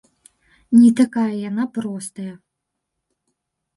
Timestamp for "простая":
1.75-2.33